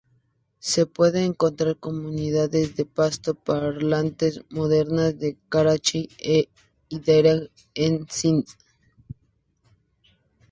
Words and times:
Se 0.57 0.87
pueden 0.87 1.25
encontrar 1.25 1.77
comunidades 1.77 2.75
de 2.75 2.85
pasto-parlantes 2.85 4.41
modernas 4.49 5.13
en 5.21 5.37
Karachi 5.47 6.09
e 6.17 6.49
Hyderabad 6.89 7.47
en 7.75 8.07
Sindh. 8.09 8.49